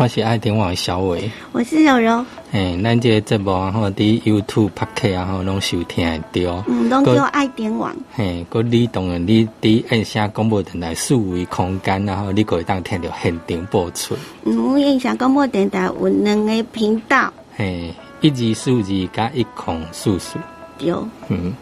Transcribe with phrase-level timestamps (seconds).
[0.00, 2.24] 我是爱点网小伟，我是小柔。
[2.52, 6.62] 嘿，咱这个节目啊，吼，伫 YouTube 拍客啊，吼，拢收听得到。
[6.68, 7.92] 嗯，拢叫爱点网。
[8.12, 14.16] 嘿，佮你当然你伫按下广播电台四维空间，然后你可以当听到现场播出。
[14.44, 17.32] 嗯，按下广播电台有两个频道。
[17.56, 20.36] 嘿，一二四二加一空四四。
[20.78, 20.94] 对。
[21.26, 21.52] 嗯，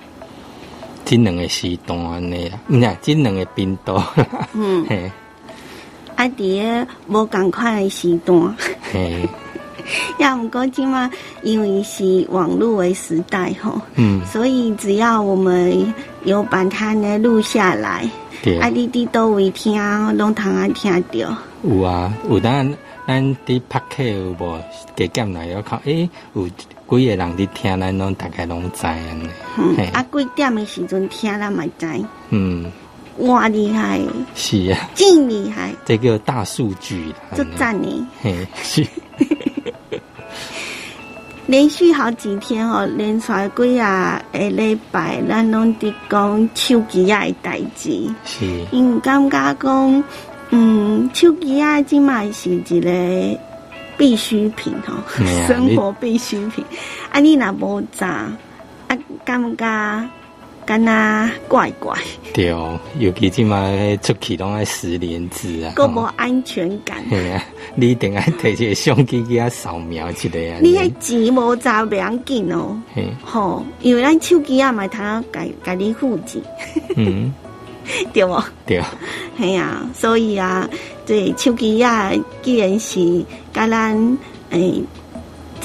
[1.06, 4.04] 这两个时段安尼啦，唔呀，这两个频道。
[4.52, 4.84] 嗯。
[4.90, 5.10] 嘿。
[6.16, 6.24] 啊！
[6.36, 8.56] 伫个无共款的时段，
[10.18, 11.10] 要毋过即嘛，
[11.42, 15.94] 因为是网络的时代吼，嗯，所以只要我们
[16.24, 18.08] 有把它呢录下来，
[18.60, 19.80] 啊，你伫倒位听，
[20.16, 21.36] 拢通啊听着。
[21.62, 22.74] 有啊，有当
[23.06, 24.60] 咱伫拍客有无？
[24.96, 26.54] 加减来要看，诶，有几
[26.88, 29.28] 个人伫听，咱拢大概拢知安尼。
[29.58, 31.86] 嗯，啊，几点的时阵听，咱嘛知。
[32.30, 32.72] 嗯。
[33.18, 34.00] 哇，厉害！
[34.34, 35.74] 是啊，真厉害！
[35.84, 38.04] 这个大数据，就赞你。
[38.22, 38.86] 嘿，是。
[41.46, 48.12] 连续好几天哦，连续几啊个礼拜，咱拢伫讲手机啊的代志。
[48.24, 48.44] 是。
[48.72, 50.04] 因感觉讲，
[50.50, 53.38] 嗯，手机啊，即卖是一个
[53.96, 54.94] 必需品吼，
[55.46, 56.64] 生活必需品。
[57.10, 58.08] 啊，你若无咋，
[58.88, 60.08] 啊，感觉？
[60.66, 61.96] 干呐，怪怪。
[62.34, 63.72] 对哦，尤其即嘛
[64.02, 67.02] 出去拢爱十连字啊，够无安全感。
[67.76, 70.58] 你一定爱摕一个相机给他扫描一下啊。
[70.60, 72.76] 你迄钱无砸袂要紧哦。
[73.22, 75.00] 吼，因为咱手机啊，买通
[75.30, 76.42] 改改你户籍。
[76.96, 77.32] 嗯，
[78.12, 78.42] 对无？
[78.66, 78.82] 对。
[79.38, 80.68] 系啊，所以啊，
[81.06, 82.12] 这手机啊，
[82.42, 84.18] 既然是甲咱
[84.50, 84.82] 诶。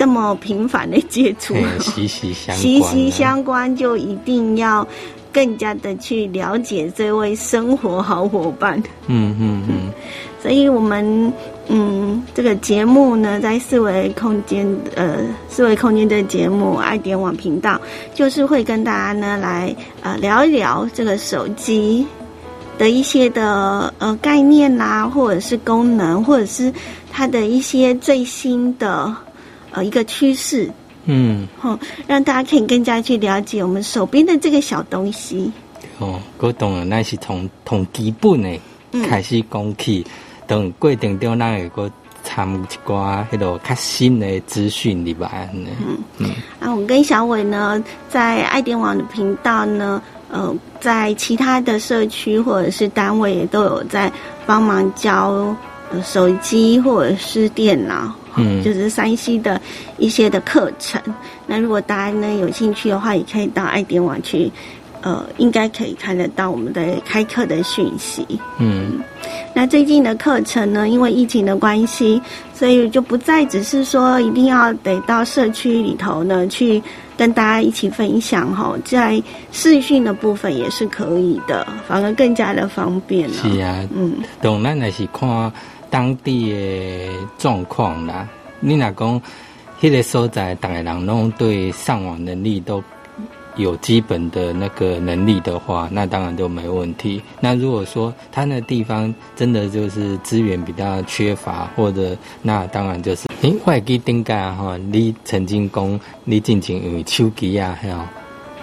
[0.02, 4.88] 这么频繁的接触，息息相息息相关，就一定要
[5.32, 8.82] 更加的去了解这位生活好伙伴。
[9.06, 9.94] 嗯嗯嗯，
[10.42, 11.32] 所以我们
[11.68, 17.80] 嗯这个节目呢，在四维空间呃四维空间的节目爱点网频道，
[18.16, 22.08] 就是会跟大家呢来呃聊一聊这个手机
[22.80, 26.74] 的一些的呃概念啦，或者是功能，或者是
[27.12, 29.16] 它的一些最新的。
[29.72, 30.70] 呃，一个趋势，
[31.06, 35.52] 嗯，好，让大家可以更加去了解我们手边的这个小东西。
[35.98, 38.60] 哦，我懂了，那是从从基本的
[39.08, 40.06] 开始讲起，
[40.46, 41.92] 等过程中咱会个
[42.24, 45.32] 参一寡迄个较新的资讯里吧。
[45.54, 45.68] 嗯
[46.18, 54.12] 嗯，啊，我跟小伟呢，在爱电网的频道呢，呃，在其他的社区或者是单位也都有在
[54.46, 55.56] 帮忙教
[56.04, 58.14] 手机或者是电脑。
[58.36, 59.60] 嗯，就是山西的
[59.98, 61.02] 一些的课程。
[61.46, 64.50] 那如果大家呢有兴趣的话，也可以到爱点网去，
[65.02, 68.26] 呃，应该可以看得到我们的开课的讯息。
[68.60, 69.00] 嗯，
[69.54, 72.22] 那最近的课程呢，因为疫情的关系，
[72.54, 76.82] 所以就不再只是说一定要得到社区里头呢去
[77.18, 79.22] 跟大家一起分享哈，在
[79.52, 83.34] 视讯的部分也是可以的，反而更加的方便了。
[83.34, 85.52] 是啊，嗯，当然也是看。
[85.92, 88.28] 当地的状况啦，
[88.62, 89.22] 你若讲，
[89.82, 92.82] 迄个所在，大概人拢对上网能力都
[93.58, 97.22] 有基本的那个能力的话，那当然就没问题。
[97.42, 107.96] 那如果说他那地方真的就是资源比较缺乏，或者那当然就是，诶，外机顶盖哈，你曾经讲你进前用手机啊，还有，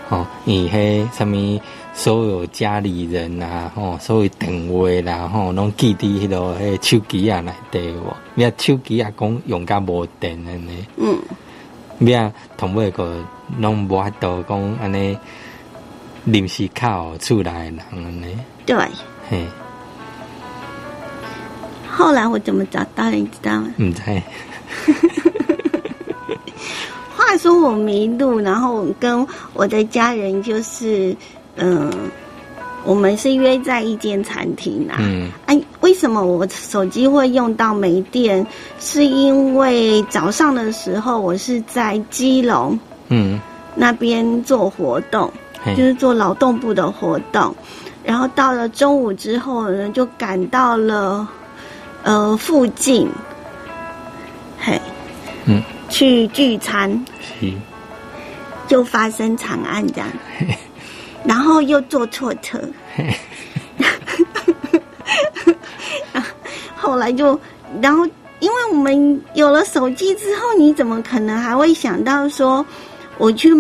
[0.09, 1.61] 哦，你迄什么？
[1.99, 8.17] 所有家里人啊，吼，所有电话啦，吼，拢记伫迄个迄手机啊内底无？
[8.37, 11.19] 你啊手机啊讲用甲无电安尼，嗯，
[11.99, 13.21] 你啊同尾个
[13.59, 15.19] 拢无法度讲安尼
[16.23, 18.39] 临时靠厝内人安尼。
[18.65, 18.77] 对，
[19.29, 19.45] 嘿。
[21.91, 23.75] 后来我怎么找到你知道吗？
[23.79, 24.03] 唔知。
[27.17, 31.17] 话说我迷路，然后跟我的家人就是。
[31.59, 31.93] 嗯，
[32.85, 34.97] 我们是约在一间餐厅啊。
[35.01, 38.47] 嗯，哎，为什么我手机会用到没电？
[38.81, 42.79] 是因为早上的时候我是在基隆，
[43.09, 43.39] 嗯，
[43.75, 45.31] 那边做活动，
[45.77, 47.55] 就是做劳动部的活动。
[48.05, 51.29] 然后到了中午之后呢，就赶到了
[52.05, 53.07] 呃附近，
[54.59, 54.81] 嘿，
[55.45, 57.53] 嗯，去聚餐，是，
[58.67, 60.09] 就发生惨案这样。
[61.29, 62.59] 然后又坐错车，
[66.75, 67.39] 后来就，
[67.83, 68.07] 然后
[68.41, 72.65] 因为我们有了手机之后，你怎么可能还会想到说，
[73.19, 73.53] 我去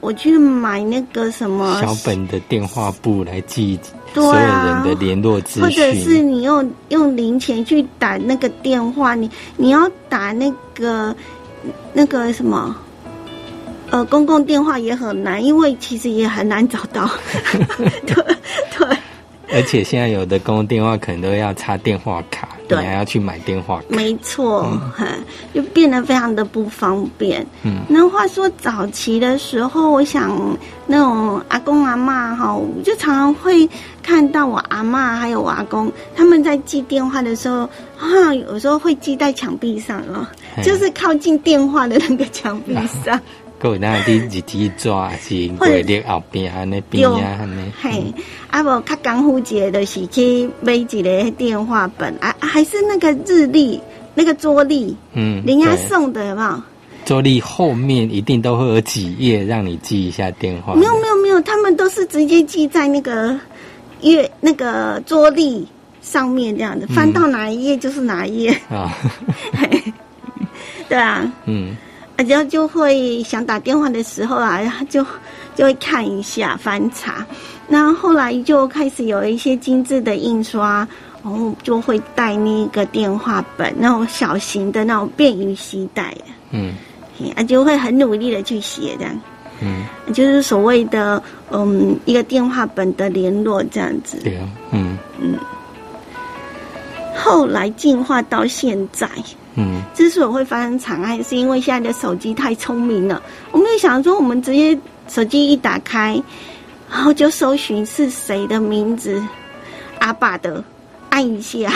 [0.00, 3.80] 我去买那个什么小本的电话簿来记
[4.12, 6.18] 所有啊人的联络资或者是。
[6.18, 11.16] 你用用零钱去打那个电话，你你要打那个
[11.94, 12.76] 那个什么，
[13.94, 17.08] 呃，公共电话也很难，因为其实也很难找到。
[18.04, 18.16] 对
[18.76, 18.96] 对
[19.52, 23.84] 而且现在有的公共电话可能都要插电话卡，你对还要去买电话卡。
[23.90, 25.06] 没错，嘿
[25.52, 27.46] 就变得非常的不方便。
[27.62, 30.58] 嗯，那话说早期的时候，我想
[30.88, 33.68] 那种阿公阿妈哈，我就常常会
[34.02, 37.58] 看到我阿妈还有我阿公他们在记电话的时候，
[38.00, 40.26] 啊，有时候会记在墙壁上哦，
[40.64, 42.74] 就是靠近电话的那个墙壁
[43.04, 43.14] 上。
[43.14, 43.20] 还
[43.70, 47.72] 有那啲日子抓是或者柜列后边安尼边啊安尼。
[47.80, 48.04] 嘿，
[48.50, 53.80] 啊无较功夫节就是去买一个电话本啊，还是那个日历，
[54.14, 56.62] 那个桌历，嗯，人家对送的有没有？
[57.06, 60.74] 桌历后面一定都会有几页让你记一下电话。
[60.74, 63.38] 没有没有没有，他们都是直接记在那个
[64.02, 65.66] 月那个桌历
[66.02, 68.50] 上面这样子，翻到哪一页就是哪一页。
[68.68, 68.94] 啊，
[70.88, 71.76] 对啊，嗯
[72.26, 75.04] 然后就会想打电话的时候啊，就
[75.54, 77.26] 就会看一下翻查，
[77.68, 80.86] 那后来就开始有一些精致的印刷。
[81.24, 86.10] 然后就会带那个电话本，那种小型的那种便于携带。
[86.10, 86.74] 的，嗯
[87.34, 89.20] 啊，就会很努力的去写这样，
[89.62, 94.18] 嗯，就是所谓的嗯一个电话本的联络这样子。
[94.22, 94.98] 对啊，嗯。
[95.18, 95.38] 嗯
[97.16, 99.08] 后来进化到现在，
[99.56, 103.22] 嗯之所以会发生惨案，是因为现在的手机太聪明了。
[103.52, 104.76] 我们就想说，我们直接
[105.08, 106.20] 手机一打开，
[106.90, 109.22] 然后就搜寻是谁的名字，
[110.00, 110.62] 阿爸的，
[111.10, 111.72] 按一下，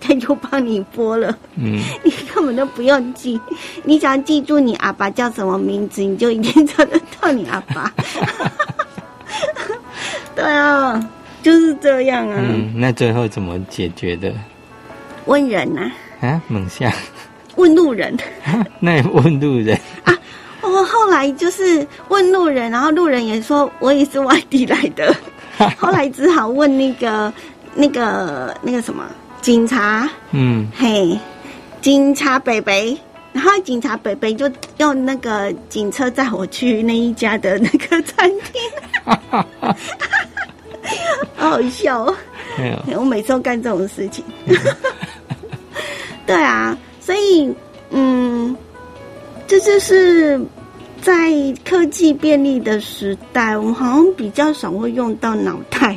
[0.00, 3.38] 他 就帮你拨了，嗯，你根本都不用记，
[3.84, 7.92] 你只要记住你阿爸叫什么名字，你就一定找得到你阿爸。
[10.34, 11.10] 对啊，
[11.42, 14.32] 就是这样啊，嗯，那最后怎么解决的？
[15.28, 15.90] 问人呐、
[16.22, 16.90] 啊，猛象，
[17.56, 18.16] 问路人。
[18.80, 19.78] 那也问路人。
[20.04, 20.16] 啊，
[20.62, 25.14] 我后来就是问路人，然后路人也说我也是外地来的，
[25.76, 27.30] 后来只好问那个
[27.74, 29.04] 那个那个什么
[29.42, 30.66] 警察，嗯。
[30.74, 31.18] 嘿，
[31.82, 32.96] 警察北北，
[33.34, 38.62] 然后警察北北就用那个警车载我去那一家的那个餐厅，
[41.36, 42.16] 好好笑哦。
[42.96, 44.24] 我每次都干这种事情。
[46.28, 47.52] 对啊，所以
[47.90, 48.54] 嗯，
[49.46, 50.38] 这就是
[51.00, 51.32] 在
[51.64, 55.96] 科技便利的时代，我们好像比较少会用到脑袋，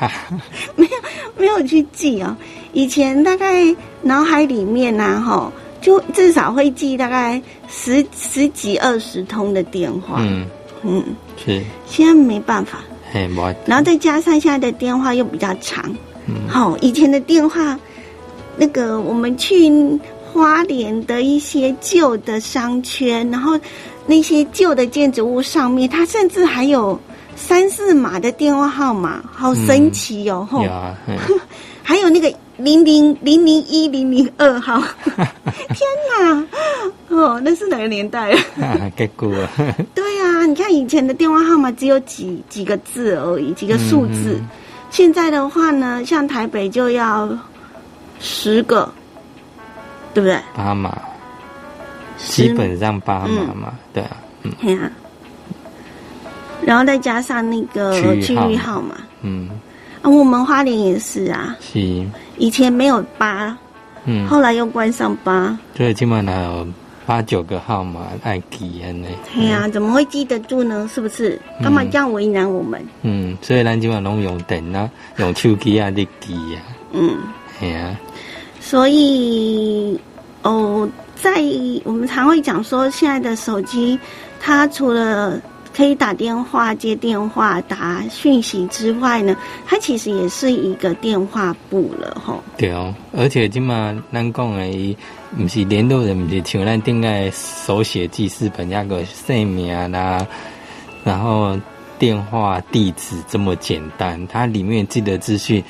[0.76, 0.90] 没有，
[1.36, 2.34] 没有去记哦。
[2.72, 5.52] 以前大概脑海里面呐、哈，
[5.82, 10.16] 就至少会记大概十十几二十通的电话。
[10.20, 10.46] 嗯，
[10.82, 11.04] 嗯，
[11.36, 12.78] 是，现在没办法。
[13.12, 15.84] 嘿，我，然后再加上现在的电话又比较长，
[16.26, 16.48] 嗯。
[16.48, 17.78] 好、以前的电话，
[18.56, 19.70] 那个我们去
[20.32, 23.58] 花莲的一些旧的商圈，然后
[24.06, 26.98] 那些旧的建筑物上面，它甚至还有
[27.36, 30.46] 三四码的电话号码，好神奇哦！
[30.50, 30.94] 吼、有啊，
[31.82, 34.82] 还有那个零零零零一零零二号，
[35.14, 35.88] 天
[36.18, 36.46] 哪！
[37.08, 38.38] 哦，那是哪个年代了？
[38.64, 39.30] 啊，结果，
[39.94, 44.38] 对啊，你看以前的电话号码只有几几个字而已，几个数字。
[44.40, 44.48] 嗯
[44.88, 47.28] 现在的话呢，像台北就要
[48.20, 48.92] 十个，
[50.14, 50.38] 对不对？
[50.54, 50.96] 八码，
[52.18, 54.52] 基本上八码嘛，对啊，嗯。
[54.60, 54.90] 对啊。
[56.64, 59.48] 然后再加上那个区区域号码嗯，
[60.02, 62.04] 啊，我们花莲也是啊，是，
[62.38, 63.56] 以前没有八，
[64.06, 66.66] 嗯，后来又关上八，所以基本上有
[67.04, 69.06] 八九个号码爱记安尼，
[69.36, 70.88] 哎呀、怎么会记得住呢？
[70.92, 71.38] 是不是？
[71.62, 72.82] 干嘛这样为难我们？
[73.02, 76.58] 嗯，所以咱基本上拢用电脑、用手机啊伫记啊，
[76.92, 77.18] 嗯。
[77.60, 77.96] 系啊，
[78.68, 79.96] 所以，
[80.42, 81.40] 哦，在
[81.84, 83.96] 我们常会讲说，现在的手机，
[84.40, 85.40] 它除了
[85.72, 89.36] 可以打电话、接电话、打讯息之外呢，
[89.68, 92.42] 它其实也是一个电话簿了，吼。
[92.56, 94.96] 对哦，而且即嘛咱讲的伊，
[95.38, 100.26] 毋是联络人，毋是像咱顶个手写记事本那个姓名啦，
[101.04, 101.56] 然后
[102.00, 105.62] 电话地址这么简单，它里面记的资讯。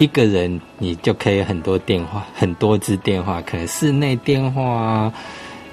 [0.00, 5.12] 一个人你就可以很多电话，很多支电话，可能室内电话啊、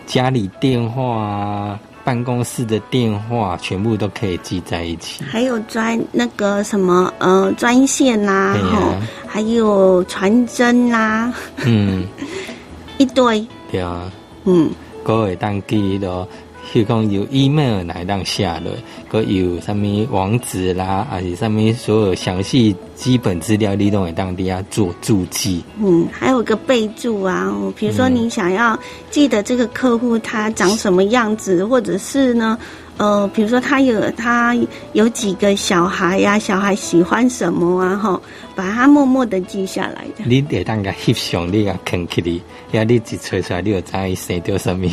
[0.06, 5.24] 家里电话啊、办公室的电话，全部都可以记在一起。
[5.24, 8.94] 还有专那个什么呃专线啦、对啊吼，
[9.26, 11.34] 还有传真啦、
[11.66, 12.06] 嗯，
[13.00, 14.12] 一堆，对啊。
[14.44, 14.70] 嗯，
[15.04, 16.28] 各位当记咯，
[16.72, 18.74] 譬如讲有 email 来当下落，
[19.10, 25.64] 佮有什么网址啦，还是什么所有详细基本资料，你都会当地下做注记。
[25.82, 28.78] 嗯，还有个备注啊，比如说你想要
[29.10, 32.58] 记得这个客户他长什么样子，或者是呢？
[32.98, 34.58] 呃，比如说他有他
[34.94, 37.96] 有几个小孩呀，小孩喜欢什么啊？
[37.96, 38.20] 哈，
[38.56, 40.04] 把它默默的记下来。
[40.25, 44.88] 你得当个翕相，你啊肯起你，呀，你一吹出来，你就知道生掉什么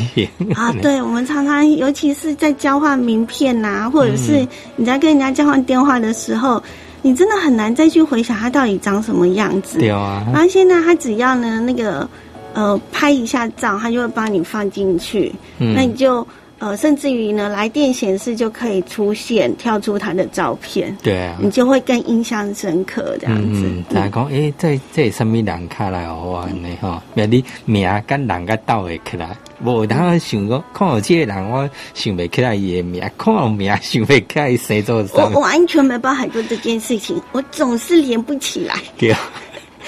[0.54, 0.70] 啊？
[0.82, 4.46] 对，我们常常，尤其是在交换名片呐，或者是
[4.76, 6.62] 你在跟人家交换电话的时候，
[7.00, 9.78] 你真的很难再去回想他到底长什么样子。
[9.78, 10.23] 对啊。
[10.30, 12.06] 然后现在他只要呢，那个
[12.52, 16.26] 呃拍一下照，他就会帮你放进去，那你就。
[16.61, 23.68] 呃，甚至于呢，来电显示就可以出现跳出他的照片，对啊，你就会更印象深刻这样子。
[23.92, 27.02] 他讲，哎，这这什么人卡来好玩的哈？
[27.14, 35.25] 别你名跟人个倒会起来，无当想讲，看到这个人，我想不起来伊的名，看到名想不起来谁做啥。
[35.26, 38.76] 我完全没办法做这件事情，我总是连不起来。
[38.96, 39.14] 对，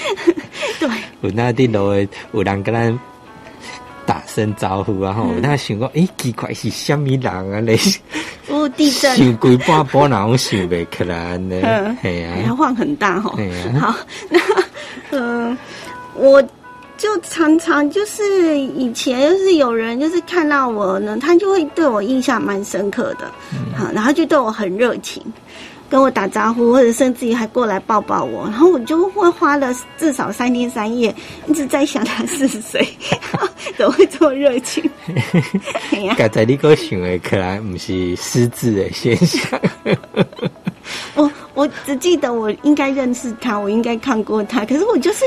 [0.80, 0.88] 对，
[1.22, 1.94] 有那地路
[2.32, 2.98] 有人跟咱。
[4.06, 5.12] 打声招呼啊！
[5.12, 7.60] 吼，他想讲，诶，奇怪是虾米人啊？
[7.60, 7.76] 你
[8.48, 11.96] 哦，地震，想鬼半波人我想袂起来呢。
[12.00, 13.36] 系啊，还晃很大吼。
[13.80, 13.94] 好，
[14.30, 14.40] 那
[15.10, 15.58] 嗯，
[16.14, 16.42] 我
[16.96, 23.30] 就常常就是以前就是有人就是看到我呢，他就会对我印象蛮深刻的，
[23.76, 25.22] 好，然后就对我很热情。
[25.88, 31.14] 跟我打招呼，或者甚至于还过来抱抱我，然后我就会花了至少三天三夜
[31.46, 32.86] 一直在想他是谁，
[33.76, 34.82] 怎么会这么热情？
[36.16, 39.60] 刚才你个想的可能不是失智的现象。
[41.14, 45.24] 我我只记得我应该认识他，我应该看过他，可是我就是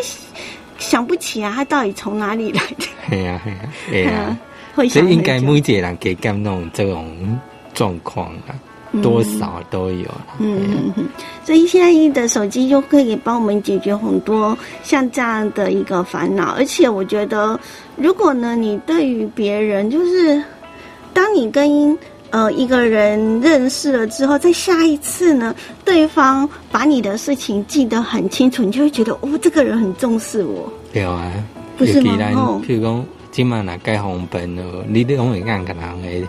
[0.78, 2.86] 想不起来他到底从哪里来的。
[3.10, 3.42] 对呀，
[3.90, 4.38] 对呀，
[4.76, 7.40] 所以应该每一个人给感动这种
[7.74, 8.54] 状况啊。
[9.04, 10.92] 多少都有，嗯，
[11.46, 16.56] 所以现在的手机就可以帮我们解决很多像这样的一个烦恼。
[16.58, 17.60] 而且我觉得，
[17.96, 20.44] 如果呢，你对于别人，就是
[21.14, 21.98] 当你跟
[22.32, 25.56] 呃一个人认识了之后，在下一次呢，
[25.86, 30.72] 对方把你的事情记得很清楚，你就会觉得哦，这个人很重视我。
[30.92, 31.32] 对啊，
[31.78, 32.62] 不是吗？
[32.66, 36.28] 譬如讲，今晚来盖红本哦，你都永远干个人诶。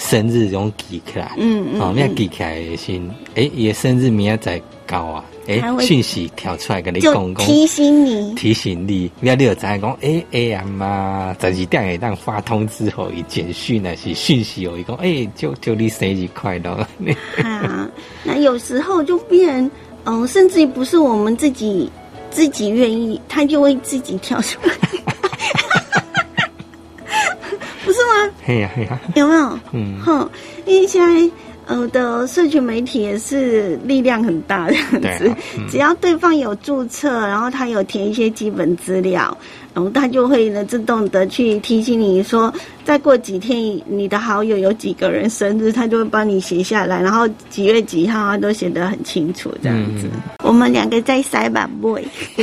[0.00, 16.70] 生日用记起来，嗯嗯，哦，你要记起来先，哎，也生日明仔再搞啊，哎，讯息跳出来跟你讲讲，提醒你，提醒你，你要你有在讲，哎哎呀妈，十二点会当发通知后，一简讯那是讯息有一个，哎，就就你生日快乐。
[17.42, 17.86] 啊，
[18.24, 19.70] 那有时候就变，
[20.06, 21.90] 嗯，甚至于不是我们自己
[22.30, 24.74] 自己愿意，他就会自己跳出来。
[28.42, 29.58] 嘿呀嘿呀，有没有？
[29.72, 30.28] 嗯，哼，
[30.66, 31.30] 因为现在
[31.66, 34.82] 呃的社群媒体也是力量很大的样
[35.18, 35.34] 子，
[35.70, 39.36] 只要对方有注册，然后他有填一些基本资料，
[39.72, 42.52] 然后他就会呢自动的去提醒你说，
[42.84, 50.08] 再过几天你的好友有几个人生日，他就会帮你写下来，然后几月几号啊都写得很清楚，这样子。
[50.42, 52.02] 我们两个在塞吧，boy，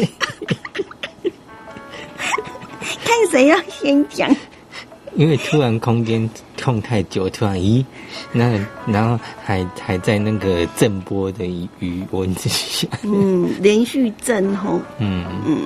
[3.03, 4.33] 看谁要先讲。
[5.17, 6.29] 因为突然空间
[6.63, 7.83] 空太久，突然咦，
[8.31, 8.53] 那
[8.85, 11.43] 然后还还在那个震波的
[11.79, 15.25] 余温之下，嗯，连续震吼，嗯。
[15.47, 15.57] 嗯，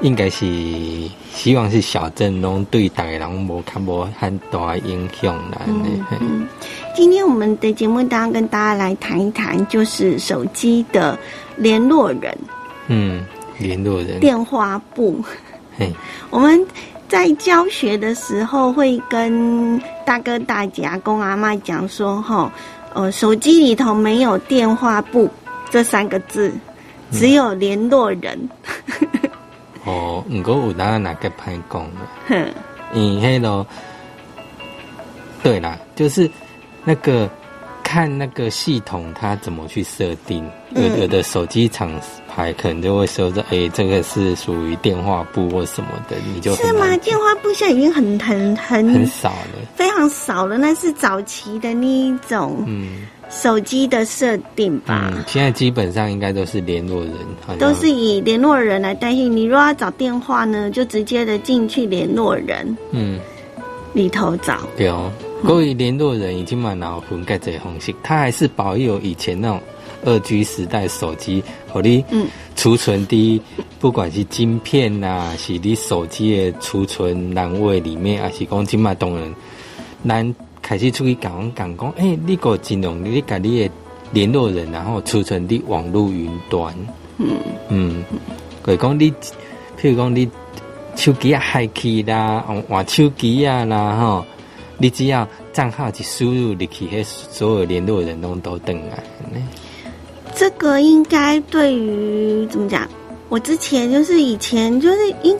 [0.00, 0.46] 应该是
[1.32, 5.62] 希望是小震动对大人无看无很大影响啦。
[5.66, 6.46] 嗯，
[6.94, 11.18] 今天我们的节目当中跟大家来谈一谈，就是手机的
[11.56, 12.38] 联络人，
[12.86, 13.24] 嗯，
[13.58, 14.20] 联络人。
[14.20, 15.20] 电话簿，
[15.76, 15.92] 嘿，
[16.30, 16.64] 我们。
[17.12, 22.50] 在教学的时候，会跟大哥大姐、阿公阿妈讲说：“哈，
[22.94, 25.28] 呃，手机里头没有电话簿
[25.68, 26.50] 这三个字，
[27.10, 28.48] 只有联络人。
[29.84, 32.00] ”哦，不过有哪哪个拍讲的？
[32.28, 32.48] 哼，
[32.94, 33.66] 嗯，嘿咯，
[35.42, 36.30] 对啦，就是
[36.82, 37.28] 那个。
[37.92, 40.42] 看那个系统它怎么去设定，
[40.74, 41.92] 有有的手机厂
[42.26, 46.96] 牌可能就会说这，哎，这个是属于电话簿或什么的，你就是吗？
[46.96, 50.56] 电话簿现在已经很很很很少了，非常少了。
[50.56, 55.12] 那是早期的那一种，嗯，手机的设定吧。
[55.26, 57.14] 现在基本上应该都是联络人，
[57.58, 59.28] 都是以联络人来代替。
[59.28, 63.20] 你如果要找电话呢，就直接的进去联络人，嗯，
[63.92, 64.60] 里头找。
[64.78, 65.12] 对哦。
[65.44, 69.60] 各位联络人已经蛮脑混盖这方式，他还是保有以前那种
[70.04, 72.04] 二 G 时代手机，和你
[72.54, 73.42] 储存的，
[73.80, 79.34] 不管是晶片呐，是你手机的储存栏位里面，还是讲今麦当然，
[80.06, 83.70] 咱开始出去讲讲讲，哎、你个尽量你把你的
[84.12, 86.72] 联络人，然后储存伫网络云端。
[87.18, 87.28] 嗯。
[87.68, 88.04] 嗯，
[88.64, 89.10] 就是讲你，
[89.76, 90.30] 譬如讲你
[90.94, 94.26] 手机啊害去啦，换换手机啊啦吼，
[94.82, 98.96] 你只要账号一输入你去，迄所有联络人拢都登来
[99.32, 99.40] 呢。
[100.34, 102.88] 这个应该对于怎么讲？
[103.28, 105.36] 我之前就是以前就是一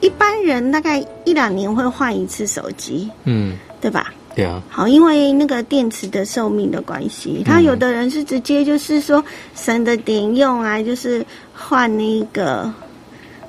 [0.00, 4.14] 一般人大概一两年会换一次手机，嗯，对吧？
[4.34, 9.22] 对啊，好，因为那个电池的寿命的关系，他有的人是直接就是说
[9.54, 11.22] 省着点用啊，就是
[11.54, 12.72] 换那个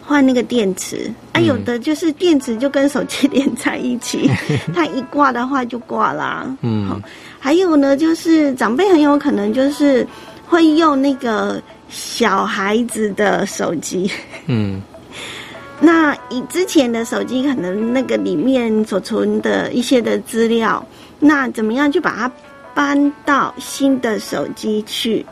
[0.07, 4.31] 换那个电池啊，嗯有的就是电池就跟手机连在一起，
[4.73, 6.47] 它一挂的话就挂啦。
[6.61, 6.99] 嗯
[7.39, 10.07] 还有呢，就是长辈很有可能就是
[10.47, 14.09] 会用那个小孩子的手机。
[14.47, 14.81] 嗯
[15.79, 20.83] 那以之前的手机，可能那个里面所存的一些的资料，
[21.19, 22.31] 那怎么样去把它
[22.73, 25.23] 搬到新的手机去？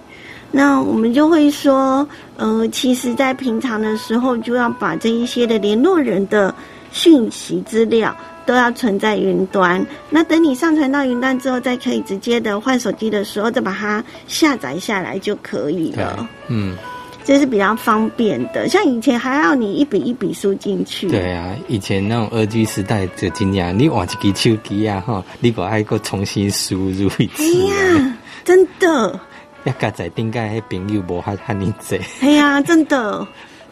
[0.57, 2.07] 那我们就会说，
[2.37, 6.55] 呃，其实，在平常的时候，就要把这一些的联络人的
[6.93, 9.85] 讯息资料都要存在云端。
[10.09, 16.77] 那等你上传到云端之后，再可以直接的换手机的时候，再把它下载下来就可以了。，嗯，
[17.25, 18.69] 这是比较方便的。
[18.69, 29.19] 像以前还要你一笔一笔输进去，对啊，以前那种二 G 时代就真样，你换一支手机啊哈，你个还个重新输入一哎次哎，呀，真的，
[29.65, 31.99] 要加在顶界迄朋友无遐遐尼济。
[32.21, 33.27] 哎呀，真的，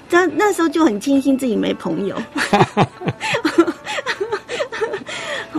[0.10, 2.22] 那那时候就很庆幸自己没朋友。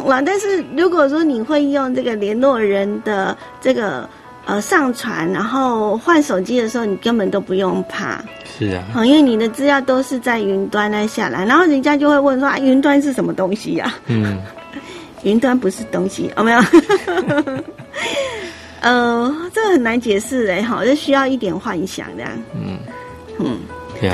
[0.04, 0.20] 哇！
[0.20, 4.06] 但是如果说你会用这个联络人的这个
[4.44, 8.22] 呃上传，然后换手机的时候，你根本都不用怕，
[8.58, 14.42] 是啊，好，因为你的资料都是在云端那下来，然后人家就会问说啊，云端是什么东西呀、嗯
[15.22, 16.60] 云端不是东西，有、没有？
[18.84, 22.30] 呃，这个很难解释哎，好，这需要一点幻想这样。
[22.54, 22.78] 嗯
[23.38, 23.58] 嗯，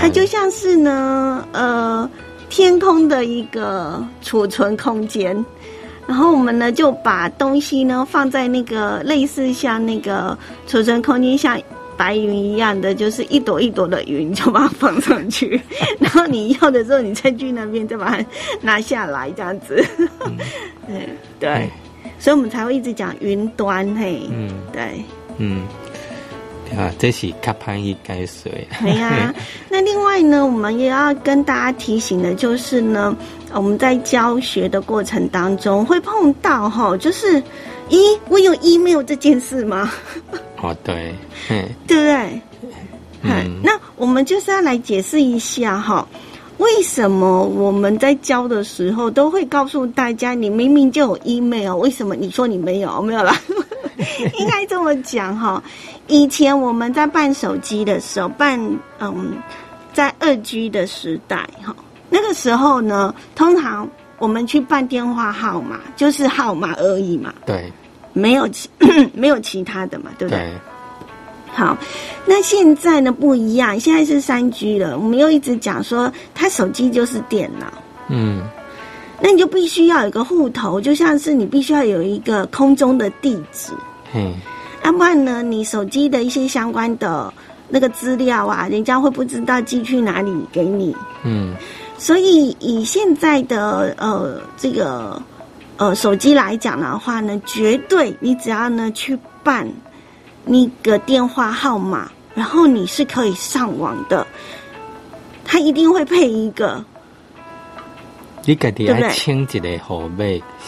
[0.01, 2.09] 它就像是呢，呃，
[2.49, 5.45] 天空的一个储存空间。
[6.07, 11.61] 然后我们呢就把东西呢放在那个类似像那个储存空间，像
[11.97, 15.61] 白云一样的，就是一朵一朵的云，就把它放上去。
[15.99, 18.25] 然后你要的时候，你再去那边再把它
[18.61, 19.85] 拿下来，这样子。
[20.87, 21.09] 对
[21.41, 21.71] 对，
[22.21, 24.21] 所以我们才会一直讲云端嘿。
[24.31, 25.03] 嗯对，
[25.39, 25.63] 嗯，
[26.77, 28.79] 啊，这是较歹去解说啊。
[28.83, 29.35] 对呀、
[29.69, 33.17] 那另外呢，我们也要跟大家提醒的，就是呢，
[33.51, 37.43] 呃我们在教学的过程当中会碰到哈，就是，
[37.89, 39.91] 咦，我有 email 这件事吗？
[40.63, 41.15] 哦，对，
[41.49, 42.43] 嘿， 对不对？
[43.23, 46.07] 嗯嗯，那我们就是要来解释一下哈，
[46.61, 53.01] 为什么我们在教的时候都会告诉大家，你明明就有 email，为什么你说你没有？
[53.01, 53.35] 没有啦，
[54.39, 55.63] 应该这么讲哈。
[56.07, 58.61] 以前我们在办手机的时候，办
[59.01, 59.33] 嗯，
[59.95, 61.75] 在二 G 的时代哈，
[62.11, 67.73] 那个时候呢，通常我们去办电话号码，就是号码而已嘛，对
[68.13, 68.69] 没有其
[69.15, 70.41] 没有其他的嘛，对不对？
[70.41, 70.53] 对，
[71.53, 71.77] 好，
[72.27, 77.67] 那现在呢不一样，现在是三 G 了，我们又一直讲说，它手机就是电脑，
[78.09, 78.43] 嗯。
[79.23, 83.71] 那你就必须要有一个户头，就像是你必须要有一个空中的地址，
[84.15, 84.33] 嗯，
[84.83, 87.31] 要不然呢，你手机的一些相关的
[87.69, 90.97] 那个资料啊，人家会不知道寄去哪里给你。
[91.23, 91.55] 嗯。
[91.99, 95.21] 所以以现在的呃这个
[95.77, 99.69] 呃手机来讲的话呢，绝对你只要呢去办
[100.45, 104.27] 那个电话号码，然后你是可以上网的，
[105.45, 106.85] 它一定会配一个
[108.45, 110.25] 你家己对不对要清一个号码，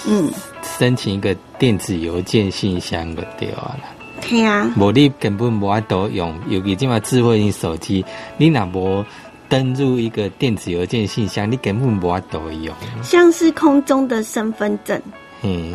[0.06, 0.30] 嗯，
[0.78, 3.88] 申请一个电子邮件信箱就对啊啦。
[4.28, 8.04] 对啊，无你根本无法度用，尤其即马智慧型手机，
[8.36, 9.04] 你若无
[9.48, 12.72] 登入一个电子邮件信箱，你根本无法度用。
[13.02, 15.02] 像是空中的身份证。
[15.42, 15.74] 嗯，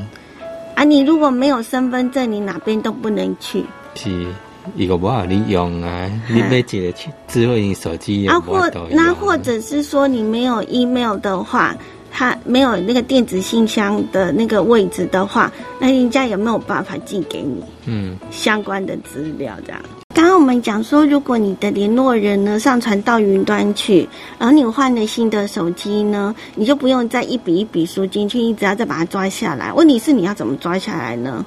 [0.75, 3.65] 啊，你如果没有身份证，你哪边都不能去
[3.97, 4.27] 是
[4.75, 6.93] 一个无法你用啊，你买一个
[7.27, 8.69] 智慧型手机啊，或。
[8.91, 11.75] 那或者是说你没有 email 的话，
[12.11, 19.53] 它没有那个电子信箱的那个位置的话，那人家有没有办法寄给你嗯相关的资料？
[19.65, 19.81] 这样。
[20.13, 29.71] 刚刚我们讲说，如果你的联络人呢上传到云端去，然后你换了新的手机呢，你就不用再一笔一笔输进去，你只要再把它抓下来。
[29.71, 31.45] 问题是你要怎么抓下来呢？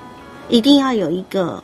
[0.49, 1.63] 一定要有一个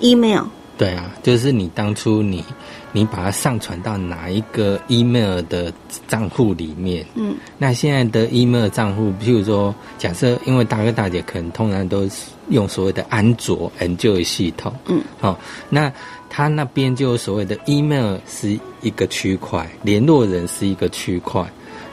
[0.00, 0.44] email。
[0.76, 2.44] 对啊，就是你当初你
[2.90, 5.72] 你把它上传到哪一个 email 的
[6.08, 7.06] 账户里面。
[7.14, 15.38] 嗯，那现在的 email 账户，譬如说，假设因为大哥大姐可能通常都是用所谓的安卓 Android 系统，嗯，好、
[15.70, 15.92] 那
[16.28, 21.40] 他那边就有所谓的 email 是一个区块，联络人是一个区块，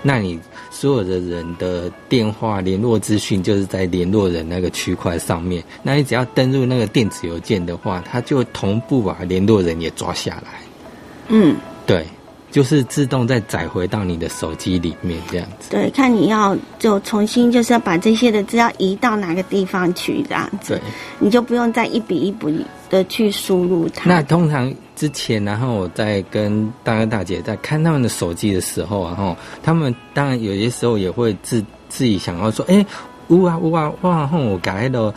[0.04, 5.64] 那你所有的人的电话联络资讯就是在联络人那个区块上面。
[5.84, 10.60] 那你只要登入那个电子邮件的话，它就同步把联络人也抓下来。
[11.28, 12.06] 嗯，对，
[12.52, 15.70] 就是自动再载回到你的手机里面这样子。
[15.70, 20.82] 对，看你要就重新就是要把这些的资料移到哪个地方去，这样子对，，
[21.20, 24.10] 你就不用再一笔一笔的去输入它。
[24.10, 32.86] 那通常之前，然后我在跟大哥大姐在看他们的手机的时候啊，哈，他们当然有些时候也会自自己想要说，哎、
[33.30, 35.12] 呜啊呜啊，我吼有甲迄个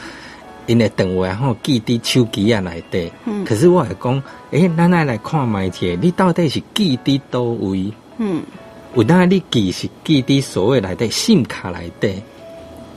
[0.66, 3.12] 因的电话吼记伫手机啊内底。
[3.26, 7.92] 嗯可是我会讲，哎、咱来来看卖者，你到底是记伫倒位？
[8.16, 8.42] 嗯，
[8.94, 12.22] 有当你记是记伫所谓内底 SIM 卡内底，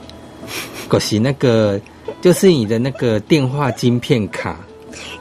[0.90, 1.78] 就是那个
[2.22, 4.58] 就是你的那个电话晶片卡。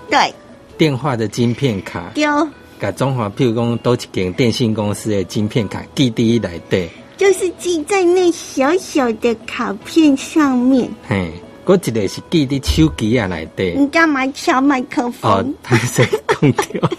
[0.10, 0.34] 对，
[0.78, 2.48] 电话的晶片卡，丢
[2.80, 6.88] 甲中华，譬如讲，都一间电信公司的晶片卡记第一来底，
[7.18, 10.88] 就是记在那小小的卡片上面。
[11.08, 11.32] 嘿，
[11.66, 13.74] 嗰一个是记伫手机啊内底。
[13.76, 16.90] 你干嘛敲麦克风哦风？，他 是讲掉，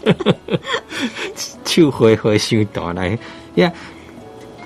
[1.64, 3.16] 手挥挥伤大来
[3.54, 3.72] 呀。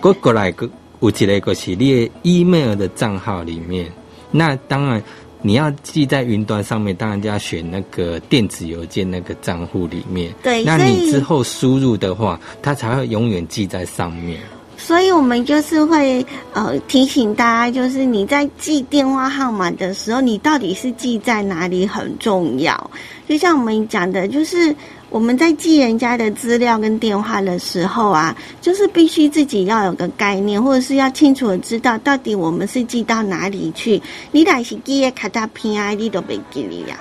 [0.00, 0.68] 过过来个
[1.00, 3.92] 有一个就是你的 email 的账号里面，
[4.30, 5.02] 那当然
[5.42, 10.32] 你要记在云端上面，当然就要选那个电子邮件那个账户里面。
[10.42, 14.40] 对那你之后输入的话，它才会永远记在上面。
[14.76, 16.24] 所以我们就是会
[16.54, 22.90] 呃提醒大家，就是你在记电话号码的时候，你到底是记在哪里很重要。
[23.28, 24.74] 就像我们讲的，就是
[25.12, 34.00] 我们在记人家的资料跟电话的时候啊，就是必须自己要有个概念，或者是要清楚的知道到底我们是寄到哪里去。
[34.30, 36.96] 你若是记的卡大片啊，你都没记哩呀。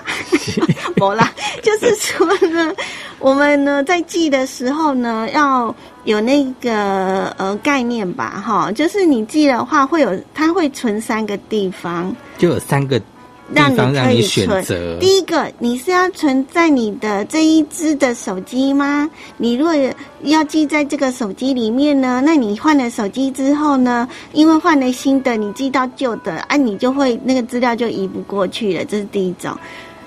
[0.97, 1.31] 没啦，
[1.63, 2.73] 就是说呢，
[3.17, 13.05] 我们呢在记的时候呢，要有那个呃概念吧，哈，就是你记的话会有，它会存三个地方，就有三个地
[13.53, 14.63] 让你可以选存。
[14.63, 14.97] 择。
[14.99, 19.09] 第一个，你是要存在你的这一只的手机吗？
[19.37, 19.73] 你如果
[20.23, 29.55] 要记在这个手机里面呢，那你换了手机之后呢，因为换了新的，你记到旧的，啊，你就会那个资料就移不过去了，这是第一种。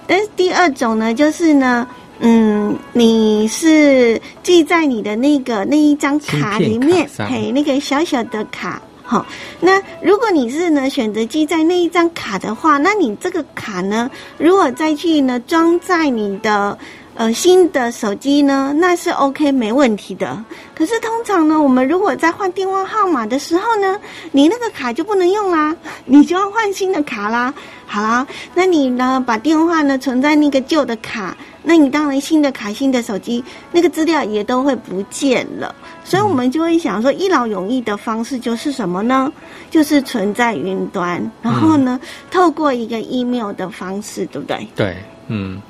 [0.07, 1.87] 但是第二种呢，就是呢，
[2.21, 8.81] 嗯，你是记在你的那个那一张卡里面嘿，那个小小的卡。
[9.07, 9.25] 好，
[9.61, 16.77] 那如果你是呢选择记在那一张卡的话，那你这个卡呢，如果再去呢装在你的
[17.15, 20.43] 呃新的手机呢，那是 OK 没问题的。
[20.75, 24.01] 可是通常呢，我们如果在换电话号码的时候呢，
[24.33, 27.53] 你那个卡就不能用啦， 你就要换新的卡啦。
[27.87, 35.75] 好啦，那你呢把电话呢存在那个旧的卡，那你当然新的卡、新的手机那个资料也都会不见了。
[36.05, 39.33] 所以我们就会想说，一劳永逸的方式就是什么呢？
[39.71, 41.99] 就是存在云端，然后呢，
[42.31, 44.69] 透过一个 email 的方式，对不对？
[44.77, 44.97] 对，
[45.29, 45.61] 嗯，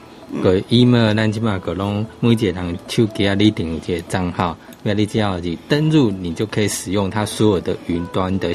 [0.42, 8.52] 个 email 咱即马个拢每一个人手机啊，你定有一个账号，那你只要是登入，你就可以使用它所有的云端的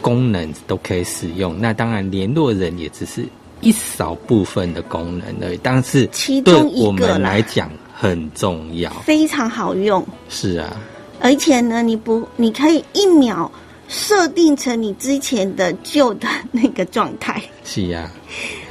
[0.00, 1.58] 功能都可以使用。
[1.58, 3.26] 那当然，联络人也只是
[3.60, 8.90] 一少部分的功能而已，但是其对中一我们个来讲很重要。
[9.04, 10.76] 非常好用，是啊，
[11.20, 13.50] 而且呢，你不，你可以一秒
[13.88, 17.42] 设定成你之前的旧的那个状态。
[17.64, 18.10] 是啊，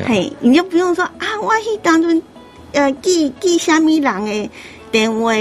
[0.05, 2.21] 嘿，你就不用说啊，我去当中
[2.71, 4.49] 呃记记虾米人的
[4.91, 5.33] 电话，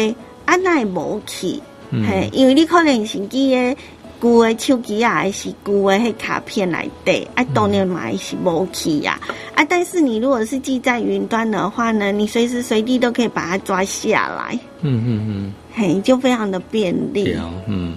[0.45, 2.05] 啊那无去，嗯。
[2.07, 3.77] 嘿，因为你可能是记的
[4.21, 9.19] 旧的手机啊，还是旧的迄卡片来底，啊当然嘛还是无去呀、
[9.55, 15.53] 啊，但是你如果是记在云端的话呢，你随时随地都可以把它抓下来，嗯嗯嗯。
[15.75, 17.37] 嘿，就非常的便嗯，利。
[17.67, 17.97] 嗯。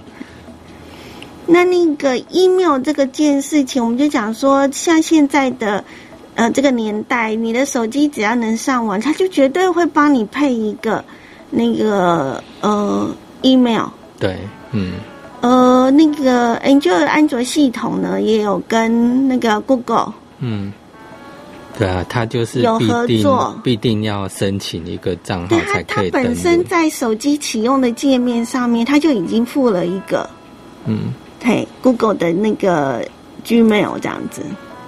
[1.46, 5.82] 那那个 email 这个件事情，我们就讲说，像现在的
[6.34, 11.02] 呃这个年代，你的手机只要能上网，它就绝对会帮你配一个
[11.50, 13.10] 那个呃
[13.42, 13.86] email。
[14.18, 14.36] 对，
[14.72, 14.92] 嗯
[15.40, 20.72] 呃，那个 Android 安卓系统呢，也有跟那个 Google 嗯。
[21.78, 26.62] 对啊，它就是有合作必定要申请一个账号才可以本身。
[26.64, 30.28] 在手机启用的界面上面，它就已经附了一个
[30.84, 33.02] 嗯，嘿 Google 的那个
[33.46, 34.42] Gmail 这样子。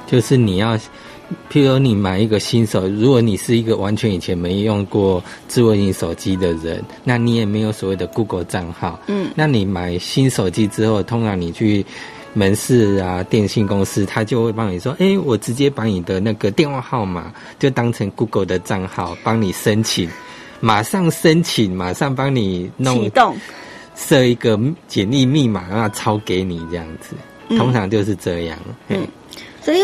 [0.07, 0.79] 就是你要
[1.51, 11.85] 譬如你买一个新手，如果你是一个完全以前没用过智慧型手机的人，那你也没有所谓的 Google 账号，嗯，那你买新手机之后，通常你去
[12.35, 20.09] 门市啊、电信公司，他就会帮你说，哎，我直接把你的那个电话号码就当成 Google 的账号，帮你申请，
[20.61, 23.37] 马上申请，马上帮你弄启动，
[23.95, 27.15] 设一个简历密码，让他抄给你这样子，
[27.57, 29.07] 通常就是这样，嗯。
[29.65, 29.79] 所以，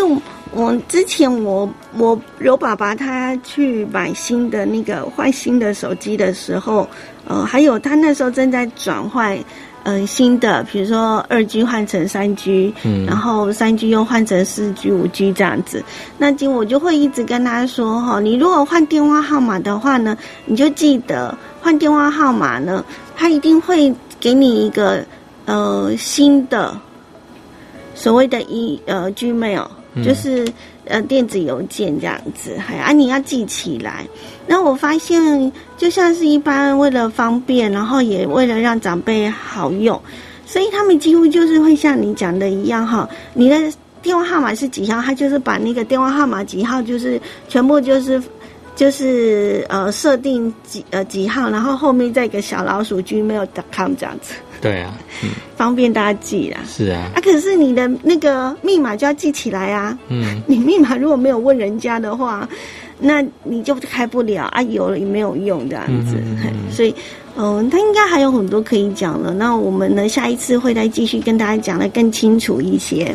[0.51, 6.89] 我之前我我有爸爸他去买新的那个换新的手机的时候，
[7.27, 9.39] 呃，还有他那时候正在转换，
[9.85, 15.85] 嗯，新的，比如说二 G 换成三 G，嗯，然后三 G 又换成四 G、五 G 这样子。
[16.19, 25.05] 那今我就会一直跟他说，哈，你如果换电话号码的话呢，你就记得换电话号码呢，他一定会给你一个
[25.45, 26.77] 呃新的。
[27.99, 29.67] 所谓的一呃 Gmail
[30.05, 30.47] 就是
[30.85, 34.07] 呃电子邮件这样子，还啊你要记起来。
[34.47, 40.01] 那我发现就像是一般为了方便，然后也为了让长辈好用，
[40.47, 43.57] 所以他们几乎就是会像你讲的一样哈，你的
[44.01, 48.23] 电话号码是几号，他就是把那个电话号码几号就是全部就是
[48.77, 54.35] 就是呃设定几呃几号，然后后面再一个小老鼠 Gmail.com 这样子。
[54.61, 56.59] 对啊，嗯，方便大家记啦。
[56.67, 59.97] 是啊，啊，可是你的那个密码就要记起来啊。
[60.09, 62.49] 嗯， 你密码如果没有问人家的话，
[62.99, 66.17] 那你就开不了啊，有了也没有用这样子。
[66.71, 66.95] 所以，
[67.37, 69.33] 嗯，他应该还有很多可以讲了。
[69.33, 73.15] 那我们呢，下一次会再继续跟大家讲的更清楚一些。